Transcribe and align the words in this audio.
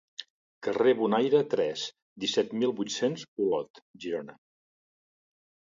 Carrer 0.67 0.93
Bonaire, 1.01 1.41
tres, 1.51 1.83
disset 2.25 2.57
mil 2.63 2.75
vuit-cents 2.81 3.29
Olot, 3.47 3.85
Girona. 4.09 4.39